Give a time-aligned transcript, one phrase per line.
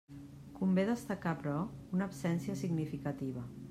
[0.59, 1.61] Convé destacar, però,
[1.99, 3.51] una absència significativa.